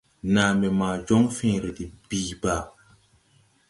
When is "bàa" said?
2.41-2.61